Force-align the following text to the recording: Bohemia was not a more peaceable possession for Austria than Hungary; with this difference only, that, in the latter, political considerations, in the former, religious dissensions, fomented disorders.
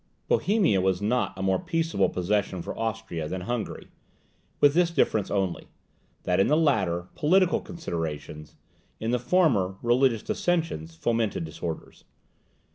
Bohemia 0.27 0.81
was 0.81 0.99
not 0.99 1.31
a 1.37 1.43
more 1.43 1.59
peaceable 1.59 2.09
possession 2.09 2.63
for 2.63 2.75
Austria 2.75 3.27
than 3.29 3.41
Hungary; 3.41 3.89
with 4.59 4.73
this 4.73 4.89
difference 4.89 5.29
only, 5.29 5.67
that, 6.23 6.39
in 6.39 6.47
the 6.47 6.57
latter, 6.57 7.09
political 7.13 7.61
considerations, 7.61 8.55
in 8.99 9.11
the 9.11 9.19
former, 9.19 9.75
religious 9.83 10.23
dissensions, 10.23 10.95
fomented 10.95 11.45
disorders. 11.45 12.03